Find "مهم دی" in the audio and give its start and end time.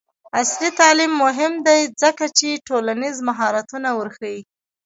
1.23-1.81